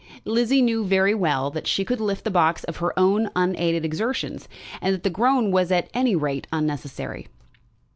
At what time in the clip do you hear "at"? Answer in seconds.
5.71-5.89